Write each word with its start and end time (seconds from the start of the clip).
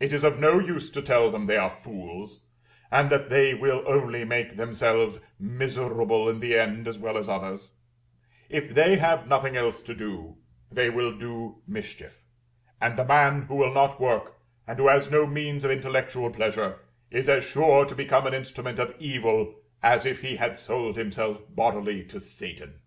It 0.00 0.12
is 0.12 0.22
of 0.22 0.38
no 0.38 0.58
use 0.58 0.90
to 0.90 1.00
tell 1.00 1.30
them 1.30 1.46
they 1.46 1.56
are 1.56 1.70
fools, 1.70 2.44
and 2.90 3.08
that 3.08 3.30
they 3.30 3.54
will 3.54 3.82
only 3.86 4.22
make 4.22 4.58
themselves 4.58 5.18
miserable 5.38 6.28
in 6.28 6.40
the 6.40 6.54
end 6.58 6.86
as 6.86 6.98
well 6.98 7.16
as 7.16 7.26
others: 7.26 7.72
if 8.50 8.74
they 8.74 8.96
have 8.98 9.26
nothing 9.26 9.56
else 9.56 9.80
to 9.80 9.94
do, 9.94 10.36
they 10.70 10.90
will 10.90 11.10
do 11.16 11.62
mischief; 11.66 12.20
and 12.82 12.98
the 12.98 13.04
man 13.06 13.46
who 13.48 13.54
will 13.54 13.72
not 13.72 13.98
work, 13.98 14.34
and 14.68 14.78
who 14.78 14.88
has 14.88 15.10
no 15.10 15.26
means 15.26 15.64
of 15.64 15.70
intellectual 15.70 16.28
pleasure, 16.30 16.80
is 17.10 17.26
as 17.26 17.42
sure 17.42 17.86
to 17.86 17.94
become 17.94 18.26
an 18.26 18.34
instrument 18.34 18.78
of 18.78 18.94
evil 18.98 19.54
as 19.82 20.04
if 20.04 20.20
he 20.20 20.36
had 20.36 20.58
sold 20.58 20.96
himself 20.98 21.40
bodily 21.48 22.04
to 22.04 22.20
Satan. 22.20 22.80